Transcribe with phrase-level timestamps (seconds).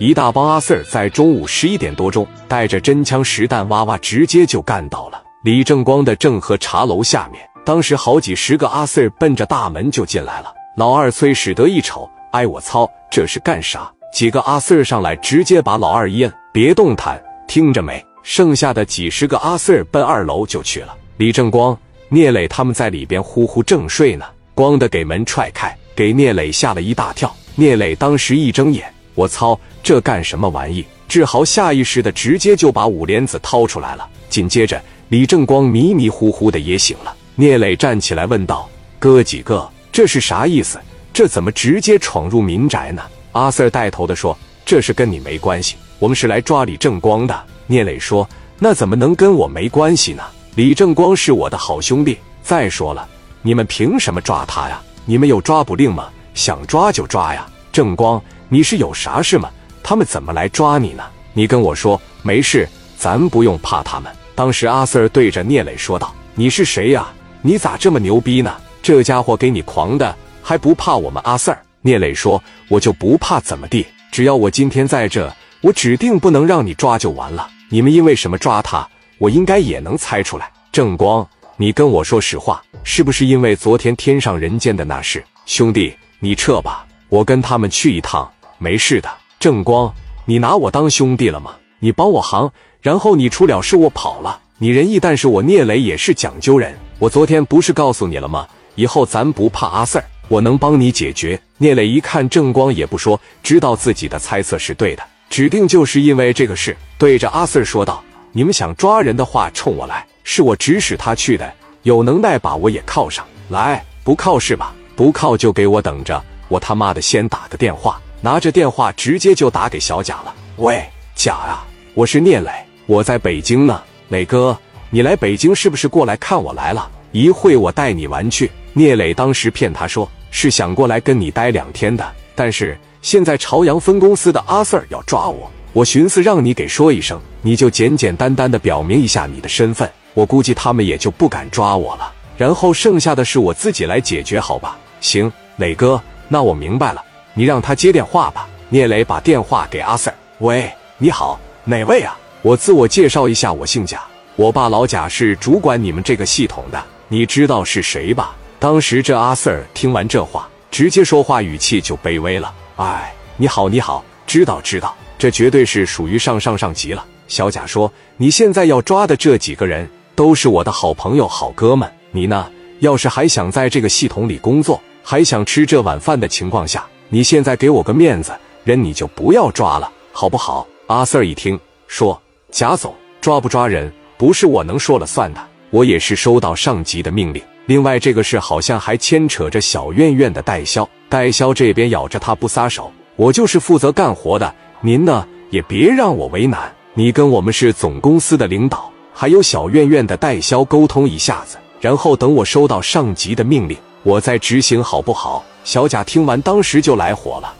[0.00, 7.40] 一大帮阿 Sir 在中午十一点多钟，带着真枪实弹，哇哇直接就干到了李正光的正和茶楼下面。
[7.64, 10.52] 当时好几十个阿 Sir 奔着大门就进来了。
[10.76, 13.90] 老二崔使得一瞅，哎我操，这是干啥？
[14.12, 18.04] 几个阿 Sir 上来，直接把老二一摁，别动弹，听着没？
[18.24, 20.96] 剩下的几十个阿 Sir 奔二楼就去了。
[21.18, 24.26] 李正光、聂磊他们在里边呼呼正睡呢，
[24.56, 27.32] 咣的给门踹开，给聂磊吓了一大跳。
[27.54, 30.84] 聂磊当时一睁眼，我操，这干什么玩意？
[31.06, 34.08] 志豪下意识的直接就把五莲子掏出来了。
[34.28, 37.14] 紧接着，李正光迷迷糊糊的也醒了。
[37.36, 40.80] 聂磊站起来问道：“哥几个，这是啥意思？
[41.12, 43.02] 这怎么直接闯入民宅呢？”
[43.32, 50.22] 阿 Sir 带头的说：“这是跟你没关系，我们是来抓李正光的。”聂磊说：“那怎么能跟我没关系呢？
[50.56, 52.18] 李正光是我的好兄弟。
[52.42, 53.08] 再说了，
[53.42, 54.80] 你们凭什么抓他呀？
[55.04, 56.08] 你们有抓捕令吗？
[56.34, 57.46] 想抓就抓呀！
[57.74, 59.50] 正光，你是有啥事吗？
[59.82, 61.02] 他们怎么来抓你呢？
[61.32, 67.08] 你跟我说，没事，咱不用怕他们。”当时阿 Sir 对着聂磊说道：“你是谁呀？
[67.42, 68.54] 你咋这么牛逼呢？
[68.80, 72.40] 这家伙给你狂的，还不怕我们阿 Sir？” 聂磊说
[72.70, 75.28] ：“我就不怕怎么地，只要我今天在这，
[75.60, 77.48] 我指定不能让你抓就完了。
[77.68, 78.88] 你们因为什么抓他？
[79.18, 80.48] 我应该也能猜出来。
[80.70, 85.24] 正光，你跟我说实话，是不是因为昨天天上人间的那事？
[85.44, 89.08] 兄弟，你撤吧，我跟他们去一趟，没事的。
[89.38, 89.92] 正光，
[90.24, 91.54] 你拿我当兄弟了吗？
[91.78, 96.74] 你帮我行，然后你出了事我跑了，你仁义，但是我聂磊也是讲究人。
[96.98, 98.46] 我昨天不是告诉你了吗？
[98.74, 101.38] 以后咱不怕阿 Sir，我能帮你解决。
[101.58, 108.02] 聂磊一看正光也不说，知道自己的猜测是对的，指定就是因为这个事，对着阿 Sir 说道
[108.32, 111.52] ：“你们想抓人的话，冲我来，是我指使他去的，
[111.82, 114.74] 有能耐把我也铐上来，不铐是吧？
[114.96, 116.24] 不铐就给我等着，
[116.54, 120.34] 我他妈的先打个电话。”拿着电话直接就打给小贾了。
[120.56, 120.82] 喂，
[121.14, 122.50] 贾啊，我是聂磊，
[122.86, 123.82] 我在北京呢。
[124.08, 124.56] 磊哥，
[124.88, 126.88] 你来北京是不是过来看我来了？
[127.12, 128.50] 一会我带你玩去。
[128.72, 142.10] 聂磊当时骗他说是想过来跟你待两天的，但是现在朝阳分公司的阿 Sir 要抓我，我寻思让你给说一声，你就简简单单的表明一下你的身份，我估计他们也就不敢抓我了。
[142.38, 144.78] 然后剩下的事我自己来解决，好吧？
[145.02, 147.02] 行，磊哥，那我明白了。
[147.34, 148.48] 你让他接电话吧。
[148.70, 150.12] 聂磊把电话给阿 Sir。
[150.38, 152.16] 喂，你好，哪位啊？
[152.42, 154.02] 我自我介绍一下，我姓贾，
[154.36, 158.34] 我爸老贾是主管你们这个系统的，你知道是谁吧？
[158.58, 162.52] 当时这阿 Sir 听完这话，直接说话语气就卑微了。
[162.76, 167.04] 哎，你好，你好，知道知道，这绝对是属于上上上级了。
[167.28, 171.90] 小贾说：“你现在要抓的这几个人都是我的好朋友、好哥们。
[172.10, 178.32] 你呢，要是还想在这个系统里工作，还想吃这碗饭的情况下。”你现在给我个面子，
[178.64, 180.66] 人你就不要抓了，好不好？
[180.88, 182.20] 阿 Sir 一听说，
[182.50, 187.40] 贾总抓不抓人不是我能说了算的，我也是收到上级的命令。
[187.66, 194.52] 另外这个事好像还牵扯着小院院的代销，代销这边咬着他不撒手，我就是负责干活的。
[194.80, 205.42] 您呢也别让我为难，你跟我们是总公司的领导，还有小院院的代销沟通一下子，然后等我收到上级的命令，我在执行，好不好？
[205.64, 207.52] 小贾听完，当时就来火了。